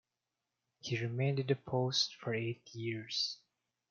[0.79, 3.37] He remained in the post for eight years.